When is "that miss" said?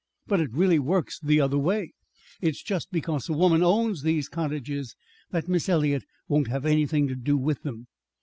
5.29-5.69